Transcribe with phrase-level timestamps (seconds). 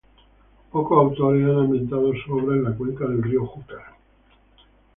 [0.71, 3.83] Pocos autores han ambientado sus obras en la cuenca del río Júcar.